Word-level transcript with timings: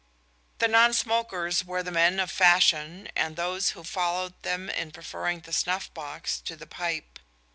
The 0.57 0.67
non 0.67 0.93
smokers 0.95 1.63
were 1.63 1.83
the 1.83 1.91
men 1.91 2.19
of 2.19 2.31
fashion 2.31 3.07
and 3.15 3.35
those 3.35 3.69
who 3.77 3.83
followed 3.83 4.33
them 4.41 4.67
in 4.67 4.89
preferring 4.89 5.41
the 5.41 5.53
snuff 5.53 5.93
box 5.93 6.41
to 6.41 6.55
the 6.55 6.65
pipe. 6.65 7.19